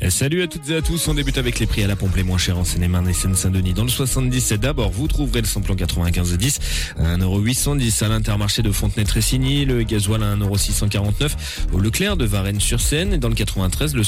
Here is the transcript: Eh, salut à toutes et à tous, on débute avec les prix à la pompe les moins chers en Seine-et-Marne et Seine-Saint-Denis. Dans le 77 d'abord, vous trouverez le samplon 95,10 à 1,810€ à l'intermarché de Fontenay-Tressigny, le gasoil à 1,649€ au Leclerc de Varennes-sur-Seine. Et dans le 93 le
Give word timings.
Eh, 0.00 0.10
salut 0.10 0.42
à 0.42 0.46
toutes 0.46 0.70
et 0.70 0.76
à 0.76 0.82
tous, 0.82 1.08
on 1.08 1.14
débute 1.14 1.36
avec 1.36 1.58
les 1.58 1.66
prix 1.66 1.82
à 1.82 1.88
la 1.88 1.96
pompe 1.96 2.14
les 2.14 2.22
moins 2.22 2.38
chers 2.38 2.56
en 2.56 2.64
Seine-et-Marne 2.64 3.08
et 3.08 3.12
Seine-Saint-Denis. 3.12 3.74
Dans 3.74 3.82
le 3.82 3.88
77 3.88 4.60
d'abord, 4.60 4.90
vous 4.90 5.08
trouverez 5.08 5.40
le 5.40 5.46
samplon 5.48 5.74
95,10 5.74 6.60
à 6.98 7.16
1,810€ 7.16 8.04
à 8.04 8.08
l'intermarché 8.08 8.62
de 8.62 8.70
Fontenay-Tressigny, 8.70 9.64
le 9.64 9.82
gasoil 9.82 10.22
à 10.22 10.36
1,649€ 10.36 11.32
au 11.72 11.80
Leclerc 11.80 12.16
de 12.16 12.26
Varennes-sur-Seine. 12.26 13.14
Et 13.14 13.18
dans 13.18 13.28
le 13.28 13.34
93 13.34 13.96
le 13.96 14.04